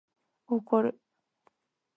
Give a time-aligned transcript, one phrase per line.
[0.47, 0.99] 怒る